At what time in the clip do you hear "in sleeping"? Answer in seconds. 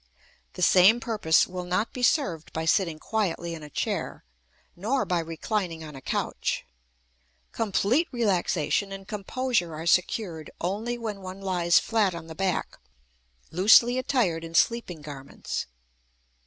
14.43-15.03